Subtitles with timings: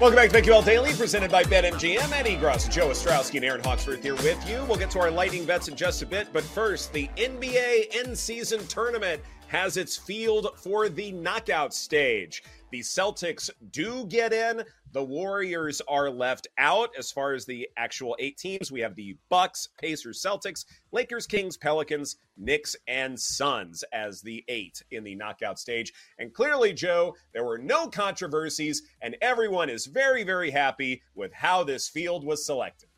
[0.00, 2.10] Welcome back to BetQL Daily, presented by BetMGM.
[2.10, 4.64] Ed Egros, Joe Ostrowski, and Erin Hawksworth here with you.
[4.68, 8.66] We'll get to our lightning bets in just a bit, but first, the NBA in-season
[8.66, 12.42] tournament has its field for the knockout stage.
[12.70, 14.64] The Celtics do get in.
[14.92, 18.72] The Warriors are left out as far as the actual eight teams.
[18.72, 24.82] We have the Bucks, Pacers, Celtics, Lakers, Kings, Pelicans, Knicks, and Suns as the eight
[24.90, 25.92] in the knockout stage.
[26.18, 31.64] And clearly, Joe, there were no controversies, and everyone is very, very happy with how
[31.64, 32.88] this field was selected.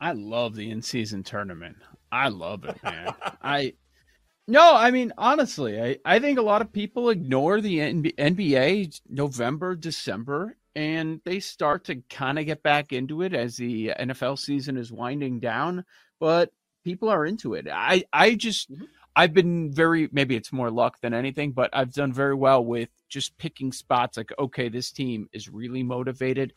[0.00, 1.76] I love the in-season tournament.
[2.12, 3.14] I love it, man.
[3.42, 3.74] I
[4.46, 9.74] no, I mean honestly, I, I think a lot of people ignore the NBA November,
[9.74, 14.76] December, and they start to kind of get back into it as the NFL season
[14.76, 15.84] is winding down.
[16.20, 16.52] But
[16.84, 17.66] people are into it.
[17.70, 18.84] I I just mm-hmm.
[19.16, 22.90] I've been very maybe it's more luck than anything, but I've done very well with
[23.08, 26.52] just picking spots like okay, this team is really motivated.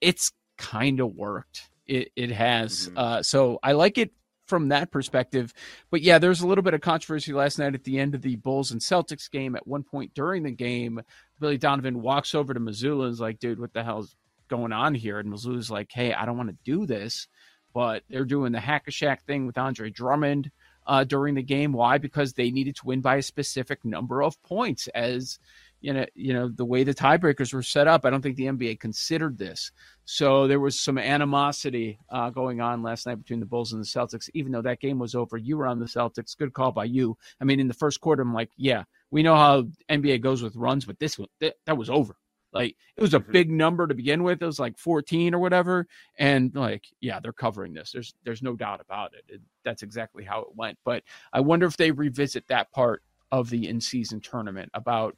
[0.00, 1.68] It's kind of worked.
[1.86, 2.88] It it has.
[2.88, 2.98] Mm-hmm.
[2.98, 4.12] Uh, so I like it
[4.52, 5.54] from that perspective.
[5.90, 8.36] But yeah, there's a little bit of controversy last night at the end of the
[8.36, 9.56] Bulls and Celtics game.
[9.56, 11.00] At one point during the game,
[11.40, 14.14] Billy Donovan walks over to Mazzulla and is like, dude, what the hell's
[14.48, 15.18] going on here?
[15.18, 17.28] And Mazzulla's like, hey, I don't want to do this.
[17.72, 20.50] But they're doing the hack a Shaq thing with Andre Drummond
[20.86, 21.72] uh, during the game.
[21.72, 21.96] Why?
[21.96, 25.38] Because they needed to win by a specific number of points as
[25.82, 28.46] you know, you know, the way the tiebreakers were set up, I don't think the
[28.46, 29.72] NBA considered this.
[30.04, 33.86] So there was some animosity uh, going on last night between the Bulls and the
[33.86, 34.30] Celtics.
[34.32, 36.36] Even though that game was over, you were on the Celtics.
[36.36, 37.18] Good call by you.
[37.40, 40.56] I mean, in the first quarter, I'm like, yeah, we know how NBA goes with
[40.56, 42.16] runs, but this one that, that was over.
[42.52, 43.32] Like it was a mm-hmm.
[43.32, 44.42] big number to begin with.
[44.42, 45.86] It was like 14 or whatever,
[46.18, 47.92] and like, yeah, they're covering this.
[47.92, 49.24] There's there's no doubt about it.
[49.26, 50.78] it that's exactly how it went.
[50.84, 55.16] But I wonder if they revisit that part of the in-season tournament about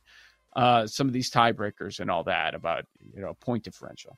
[0.56, 2.84] uh, some of these tiebreakers and all that about
[3.14, 4.16] you know point differential.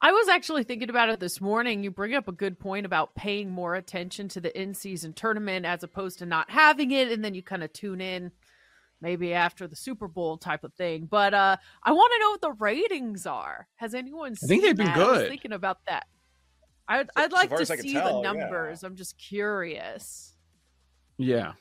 [0.00, 1.82] I was actually thinking about it this morning.
[1.82, 5.64] You bring up a good point about paying more attention to the in season tournament
[5.64, 8.32] as opposed to not having it, and then you kind of tune in
[9.00, 11.06] maybe after the Super Bowl type of thing.
[11.10, 13.68] But uh, I want to know what the ratings are.
[13.76, 14.34] Has anyone?
[14.42, 14.96] I think they've been that?
[14.96, 15.28] good.
[15.28, 16.06] thinking about that.
[16.88, 18.82] I'd, I'd like to see tell, the numbers.
[18.82, 18.86] Yeah.
[18.86, 20.34] I'm just curious.
[21.18, 21.52] Yeah.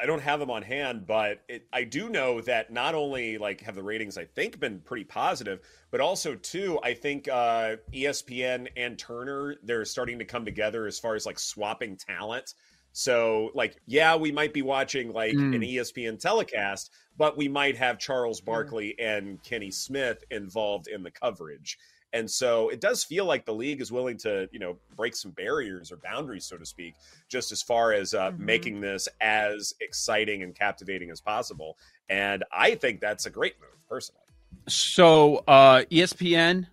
[0.00, 3.60] I don't have them on hand, but it, I do know that not only like
[3.60, 5.60] have the ratings I think been pretty positive,
[5.90, 10.98] but also too I think uh, ESPN and Turner they're starting to come together as
[10.98, 12.54] far as like swapping talent.
[12.92, 15.54] So like yeah, we might be watching like mm.
[15.54, 19.18] an ESPN telecast, but we might have Charles Barkley mm.
[19.18, 21.78] and Kenny Smith involved in the coverage.
[22.12, 25.30] And so it does feel like the league is willing to, you know, break some
[25.30, 26.94] barriers or boundaries, so to speak,
[27.28, 28.44] just as far as uh, mm-hmm.
[28.44, 31.78] making this as exciting and captivating as possible.
[32.10, 34.20] And I think that's a great move, personally.
[34.68, 36.66] So uh, ESPN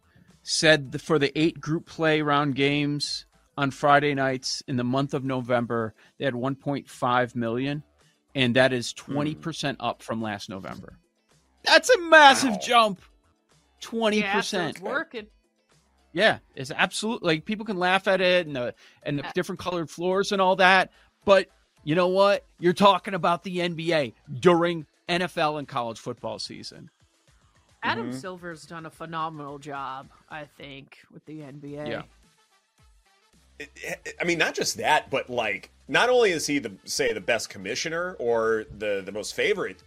[0.44, 3.26] said for the eight group play round games
[3.58, 7.84] on Friday nights in the month of November, they had 1.5 million,
[8.36, 9.76] and that is 20% mm.
[9.80, 10.98] up from last November.
[11.64, 12.60] That's a massive wow.
[12.62, 13.02] jump.
[13.80, 15.28] Twenty yeah, percent working.
[16.12, 18.74] Yeah, it's absolutely like people can laugh at it and the
[19.04, 20.92] and the different colored floors and all that,
[21.26, 21.48] but
[21.84, 22.46] you know what?
[22.60, 26.90] You're talking about the NBA during NFL and college football season.
[27.82, 28.20] Adam mm-hmm.
[28.20, 31.88] Silver's done a phenomenal job, I think, with the NBA.
[31.88, 32.02] Yeah.
[34.20, 37.50] I mean, not just that, but like, not only is he the say the best
[37.50, 39.82] commissioner or the the most favorite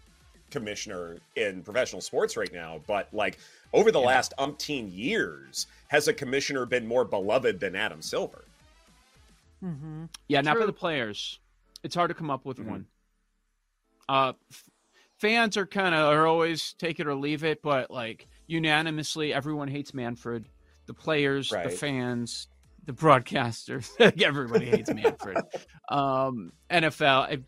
[0.50, 3.38] commissioner in professional sports right now, but like
[3.72, 4.06] over the yeah.
[4.06, 8.44] last umpteen years, has a commissioner been more beloved than Adam Silver?
[9.64, 10.04] Mm-hmm.
[10.28, 10.44] Yeah, True.
[10.52, 11.38] not for the players.
[11.82, 12.70] It's hard to come up with mm-hmm.
[12.70, 12.86] one.
[14.08, 14.70] Uh, f-
[15.18, 19.68] fans are kind of are always take it or leave it, but like unanimously, everyone
[19.68, 20.46] hates Manfred.
[20.86, 21.70] The players, Right.
[21.70, 22.48] the fans,
[22.84, 23.88] the broadcasters,
[24.22, 25.38] everybody hates Manfred.
[25.88, 27.42] um, NFL,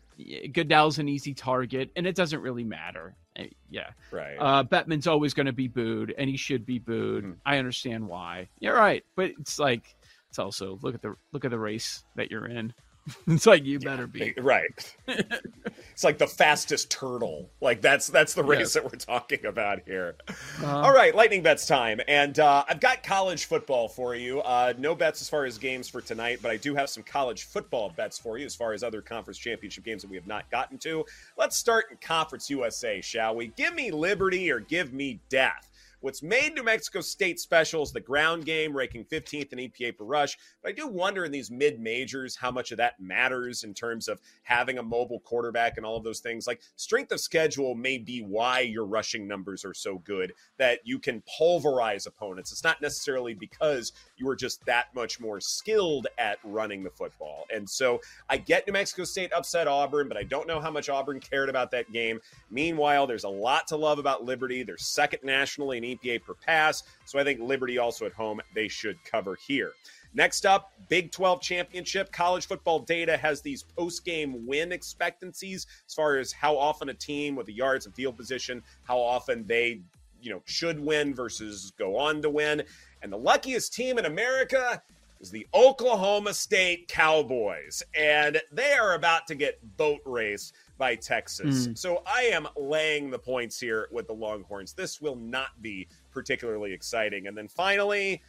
[0.53, 3.15] Goodell's an easy target, and it doesn't really matter.
[3.37, 4.37] Uh, Yeah, Right.
[4.39, 7.23] uh, Bettman's always going to be booed, and he should be booed.
[7.25, 7.37] Mhm.
[7.45, 8.47] I understand why.
[8.59, 9.95] You're right, but it's like
[10.29, 12.73] it's also look at the look at the race that you're in.
[13.27, 14.33] it's like you better be.
[14.37, 14.95] Right.
[15.07, 17.49] it's like the fastest turtle.
[17.61, 18.73] Like that's that's the race Yes.
[18.73, 20.15] that we're talking about here.
[20.61, 24.41] Uh, All right, lightning bets time, and uh, I've got college football for you.
[24.41, 27.43] Uh, no bets as far as games for tonight, but I do have some college
[27.43, 30.49] football bets for you as far as other conference championship games that we have not
[30.49, 31.05] gotten to.
[31.37, 33.47] Let's start in Conference USA, shall we?
[33.47, 35.69] Give me liberty or give me death.
[36.05, 40.03] What's made New Mexico State special is the ground game, ranking 15th in EPA per
[40.03, 40.37] rush.
[40.61, 44.07] But I do wonder in these mid majors how much of that matters in terms
[44.07, 46.45] of having a mobile quarterback and all of those things.
[46.45, 50.99] Like strength of schedule may be why your rushing numbers are so good that you
[50.99, 52.51] can pulverize opponents.
[52.51, 57.45] It's not necessarily because you are just that much more skilled at running the football.
[57.51, 57.99] And so
[58.29, 61.49] I get New Mexico State upset Auburn, but I don't know how much Auburn cared
[61.49, 62.19] about that game.
[62.51, 64.61] Meanwhile, there's a lot to love about Liberty.
[64.61, 66.83] They're second nationally in EPA per pass.
[67.05, 69.73] So I think Liberty also at home, they should cover here.
[70.13, 72.11] Next up, Big 12 championship.
[72.11, 76.93] College football data has these post game win expectancies as far as how often a
[76.93, 79.81] team with the yards and field position, how often they,
[80.21, 82.63] you know, should win versus go on to win.
[83.01, 84.81] And the luckiest team in America
[85.19, 87.83] is the Oklahoma State Cowboys.
[87.93, 91.67] And they are about to get boat raced by Texas.
[91.67, 91.73] Hmm.
[91.73, 94.73] So I am laying the points here with the Longhorns.
[94.73, 97.27] This will not be particularly exciting.
[97.27, 98.21] And then finally,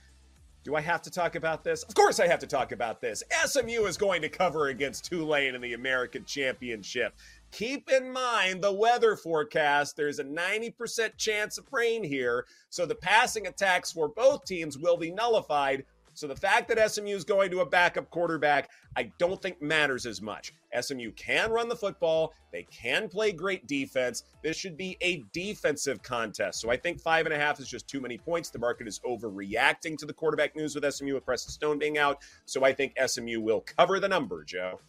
[0.66, 1.84] do I have to talk about this?
[1.84, 3.22] Of course, I have to talk about this.
[3.44, 7.14] SMU is going to cover against Tulane in the American Championship.
[7.52, 9.96] Keep in mind the weather forecast.
[9.96, 12.46] There's a 90% chance of rain here.
[12.69, 15.84] So the passing attacks for both teams will be nullified.
[16.16, 20.06] So the fact that SMU is going to a backup quarterback, I don't think matters
[20.06, 20.54] as much.
[20.80, 24.24] SMU can run the football, they can play great defense.
[24.42, 26.62] This should be a defensive contest.
[26.62, 28.48] So I think five and a half is just too many points.
[28.48, 32.22] The market is overreacting to the quarterback news with SMU with Preston Stone being out.
[32.46, 34.80] So I think SMU will cover the number, Joe.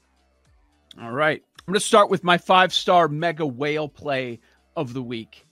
[1.02, 4.40] All right, I'm going to start with my five star mega whale play
[4.78, 5.46] of the week.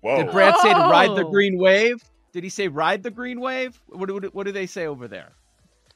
[0.00, 0.22] Whoa.
[0.22, 1.30] Did Brad say to ride the oh.
[1.30, 2.02] green wave?
[2.32, 3.78] Did he say ride the green wave?
[3.88, 5.32] What do, what do they say over there?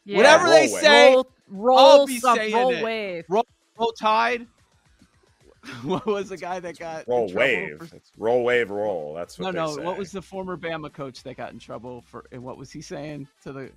[0.04, 0.18] Yeah.
[0.18, 0.82] Whatever roll they wave.
[0.82, 2.84] say, roll, roll I'll be some saying roll it.
[2.84, 3.24] wave.
[3.28, 3.46] roll,
[3.78, 4.46] roll tide.
[5.82, 7.78] what was the guy that got Roll trouble wave.
[7.78, 9.14] for- It's roll wave roll.
[9.14, 9.68] That's no, what no.
[9.68, 9.82] they say.
[9.84, 12.24] What was the former Bama coach that got in trouble for?
[12.30, 13.70] And what was he saying to the?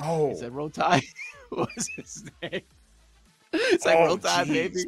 [0.00, 1.02] Oh, He said roll tide.
[1.48, 2.60] what was his name?
[3.54, 4.52] It's like Oh, roll tide, jeez.
[4.52, 4.84] baby.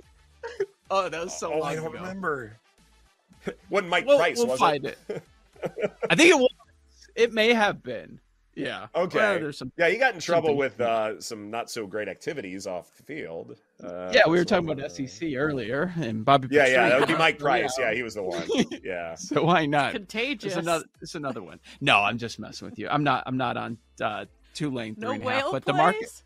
[0.91, 1.95] Oh, that was so oh, long I don't ago.
[2.01, 2.57] remember.
[3.69, 4.97] Wasn't Mike We'll, Price, we'll was find it?
[5.09, 5.23] it.
[6.09, 6.49] I think it was.
[7.15, 8.21] It may have been.
[8.57, 8.87] Yeah.
[8.95, 9.19] Okay.
[9.19, 9.73] Well, there's some.
[9.77, 13.57] Yeah, you got in trouble with uh, some not so great activities off the field.
[13.83, 16.49] Uh, Yeah, we were talking about uh, SEC earlier, and Bobby.
[16.53, 17.75] Yeah, yeah, that would be Mike Price.
[17.79, 17.89] yeah.
[17.91, 18.47] Yeah, he was the one.
[18.85, 19.17] Yeah.
[19.17, 19.93] So why not?
[19.93, 20.53] Contagious.
[20.53, 20.85] It's another.
[21.01, 21.59] It's another one.
[21.81, 22.89] No, I'm just messing with you.
[22.89, 23.25] I'm not.
[23.27, 25.75] I'm not on uh, Tulane three no and a half, whale but plays?
[25.75, 26.23] the market.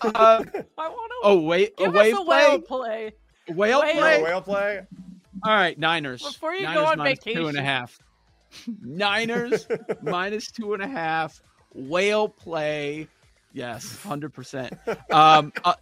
[0.00, 0.44] Uh,
[0.78, 1.18] I want to.
[1.24, 2.36] oh wait, a give wave us a play.
[2.48, 3.12] whale play.
[3.48, 3.92] Whale whale.
[3.92, 4.22] play.
[4.22, 4.80] Whale play?
[5.44, 6.22] All right, Niners.
[6.22, 7.64] Before you go on minus two and a vacation.
[7.64, 7.98] half.
[8.82, 9.66] Niners
[10.02, 11.42] minus two and a half.
[11.74, 13.08] Whale play.
[13.52, 14.74] Yes, hundred percent.
[15.10, 15.74] Um, uh,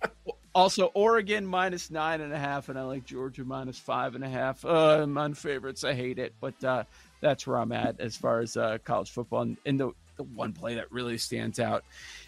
[0.54, 4.28] also, Oregon minus nine and a half, and I like Georgia minus five and a
[4.28, 4.64] half.
[4.64, 5.84] Uh, I'm on favorites.
[5.84, 6.84] I hate it, but uh,
[7.20, 9.42] that's where I'm at as far as uh, college football.
[9.42, 11.84] And, and the the one play that really stands out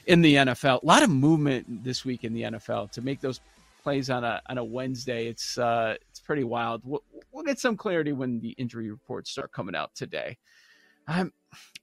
[0.06, 0.82] in the NFL.
[0.82, 3.40] A lot of movement this week in the NFL to make those
[3.82, 5.26] plays on a on a Wednesday.
[5.26, 6.82] It's uh, it's pretty wild.
[6.84, 10.38] We'll, we'll get some clarity when the injury reports start coming out today.
[11.06, 11.32] I'm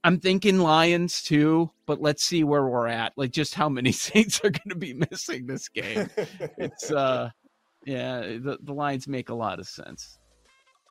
[0.03, 3.13] I'm thinking Lions too, but let's see where we're at.
[3.17, 6.09] Like just how many Saints are going to be missing this game.
[6.57, 7.31] It's uh,
[7.85, 10.19] yeah, the the Lions make a lot of sense.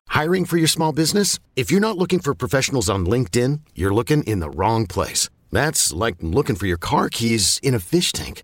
[0.07, 1.39] Hiring for your small business?
[1.55, 5.29] If you're not looking for professionals on LinkedIn, you're looking in the wrong place.
[5.51, 8.43] That's like looking for your car keys in a fish tank.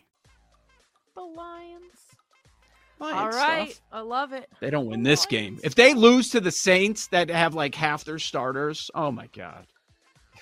[3.01, 3.71] Lions All right.
[3.71, 3.81] stuff.
[3.91, 4.49] I love it.
[4.59, 5.59] They don't win this game.
[5.63, 9.67] If they lose to the Saints that have like half their starters, oh my god.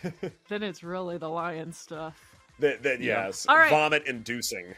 [0.47, 2.17] Then it's really the Lions stuff.
[2.59, 3.25] That, that Yeah.
[3.25, 3.69] yes, All right.
[3.69, 4.75] vomit inducing.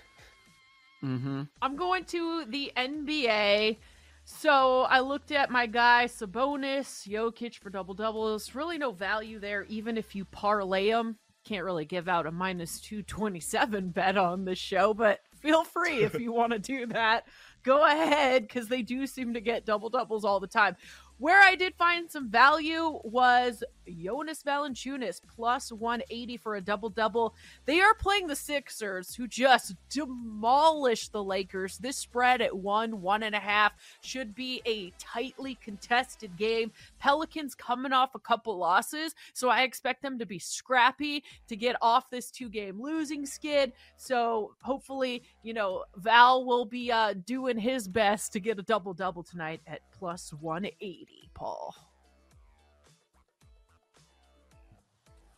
[1.04, 1.44] Mm-hmm.
[1.62, 3.78] I'm going to the NBA.
[4.24, 8.54] So I looked at my guy Sabonis, Jokic for double doubles.
[8.56, 11.18] Really no value there, even if you parlay them.
[11.44, 16.20] Can't really give out a minus 227 bet on this show, but feel free if
[16.20, 17.26] you want to do that.
[17.64, 20.76] Go ahead, because they do seem to get double doubles all the time.
[21.22, 27.36] Where I did find some value was Jonas Valanciunas plus 180 for a double double.
[27.66, 31.78] They are playing the Sixers, who just demolished the Lakers.
[31.78, 36.72] This spread at one, one and a half should be a tightly contested game.
[37.00, 41.76] Pelicans coming off a couple losses, so I expect them to be scrappy to get
[41.84, 43.74] off this two game losing skid.
[43.96, 48.96] So hopefully, you know, Val will be uh, doing his best to get a double
[48.96, 51.76] double tonight at plus 180, Paul.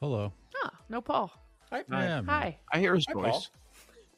[0.01, 0.33] Hello.
[0.53, 1.31] Huh, no Paul.
[1.71, 1.77] Hi.
[1.79, 1.83] Yeah,
[2.21, 2.25] man.
[2.25, 2.57] Hi.
[2.71, 3.23] I hear his Hi, voice.
[3.31, 3.45] Paul.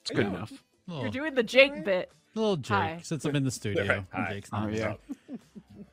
[0.01, 0.51] It's good enough.
[0.87, 2.11] Little, You're doing the Jake bit.
[2.35, 2.99] little Jake, Hi.
[3.03, 4.05] since I'm in the studio.
[4.11, 4.33] Hi.
[4.33, 4.95] Jake's Oh yeah.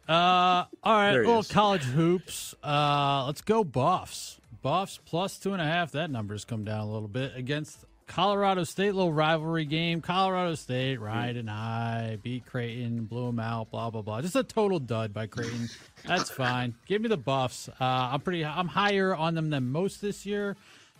[0.08, 1.48] Uh, all right, little is.
[1.48, 2.54] college hoops.
[2.62, 4.38] Uh, let's go Buffs.
[4.60, 5.92] Buffs plus two and a half.
[5.92, 8.94] That number's come down a little bit against Colorado State.
[8.94, 10.02] Little rivalry game.
[10.02, 13.70] Colorado State riding high, beat Creighton, blew them out.
[13.70, 14.20] Blah blah blah.
[14.20, 15.70] Just a total dud by Creighton.
[16.06, 16.74] That's fine.
[16.86, 17.68] Give me the Buffs.
[17.68, 18.44] Uh, I'm pretty.
[18.44, 20.56] I'm higher on them than most this year,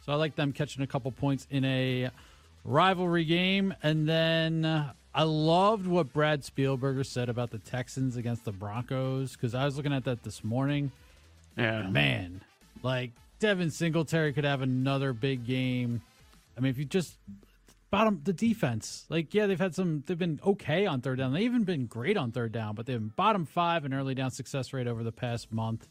[0.07, 2.09] so I like them catching a couple points in a
[2.64, 3.75] rivalry game.
[3.83, 9.33] And then uh, I loved what Brad Spielberger said about the Texans against the Broncos
[9.33, 10.90] because I was looking at that this morning.
[11.59, 11.88] Yeah.
[11.90, 12.40] Man,
[12.83, 16.00] like Devin Singletary could have another big game.
[16.56, 17.18] I mean, if you just
[17.90, 20.02] bottom the defense, like yeah, they've had some.
[20.06, 21.32] They've been okay on third down.
[21.32, 24.30] They've even been great on third down, but they've been bottom five in early down
[24.30, 25.88] success rate over the past month,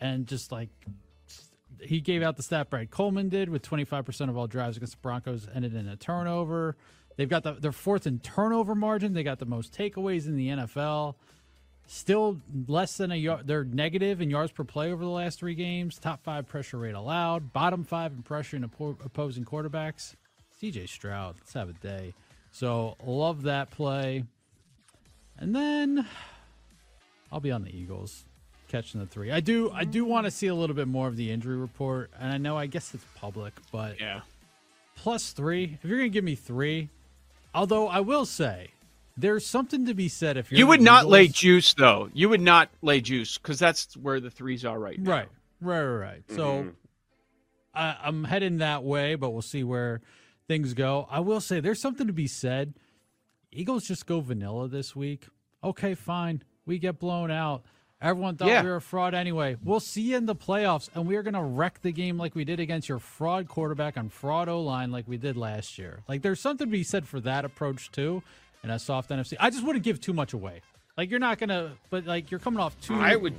[0.00, 0.70] and just like
[1.80, 4.98] he gave out the stat Brad Coleman did with 25% of all drives against the
[5.00, 6.76] Broncos ended in a turnover.
[7.16, 9.12] They've got the, their fourth in turnover margin.
[9.12, 11.14] They got the most takeaways in the NFL.
[11.90, 13.46] Still less than a yard.
[13.46, 15.98] They're negative in yards per play over the last three games.
[15.98, 17.50] Top five pressure rate allowed.
[17.54, 20.14] Bottom five in pressure in opposing quarterbacks.
[20.60, 22.12] CJ Stroud, let's have a day.
[22.50, 24.24] So love that play.
[25.38, 26.06] And then
[27.32, 28.26] I'll be on the Eagles
[28.68, 29.30] catching the three.
[29.32, 32.10] I do I do want to see a little bit more of the injury report.
[32.20, 34.20] And I know I guess it's public, but Yeah.
[34.94, 35.78] plus three.
[35.82, 36.90] If you're gonna give me three,
[37.54, 38.72] although I will say
[39.18, 42.08] there's something to be said if you're You would the not lay juice though.
[42.12, 45.10] You would not lay juice because that's where the threes are right now.
[45.10, 45.28] Right,
[45.60, 45.98] right, right.
[45.98, 46.22] right.
[46.28, 46.68] So mm-hmm.
[47.74, 50.00] I, I'm heading that way, but we'll see where
[50.46, 51.08] things go.
[51.10, 52.74] I will say there's something to be said.
[53.50, 55.26] Eagles just go vanilla this week.
[55.64, 56.42] Okay, fine.
[56.64, 57.64] We get blown out.
[58.00, 58.62] Everyone thought Yeah.
[58.62, 59.56] we were a fraud anyway.
[59.64, 62.36] We'll see you in the playoffs, and we are going to wreck the game like
[62.36, 66.04] we did against your fraud quarterback on fraud O line like we did last year.
[66.06, 68.22] Like, there's something to be said for that approach, too,
[68.64, 69.36] in a soft NFC.
[69.38, 70.60] I just wouldn't give too much away.
[70.96, 72.94] Like, you're not going to, but like, you're coming off two.
[72.94, 73.34] I would.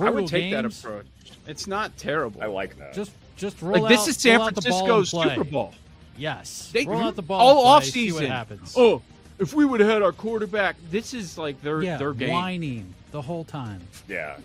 [0.00, 1.06] I would take that approach.
[1.46, 2.42] It's not terrible.
[2.42, 2.92] I like that.
[2.92, 5.28] Just just roll like this out- is San the ball Francisco's play.
[5.36, 5.74] Super Bowl.
[6.16, 6.70] Yes.
[6.72, 8.26] They roll out the ball all off play, season.
[8.26, 8.74] happens.
[8.76, 9.02] Oh,
[9.38, 12.30] if we would have had our quarterback, this is like their yeah, their game.
[12.32, 13.80] whining the whole time.
[14.08, 14.36] Yeah,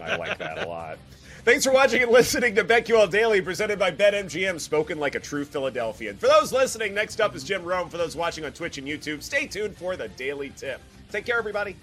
[0.00, 0.98] I like that a lot.
[1.44, 5.44] Thanks for watching and listening to BetQL Daily, presented by BetMGM, spoken like a true
[5.44, 6.16] Philadelphian.
[6.16, 7.90] For those listening, next up is Jim Rome.
[7.90, 10.80] For those watching on Twitch and YouTube, stay tuned for the Daily Tip.
[11.12, 11.76] Take care, everybody.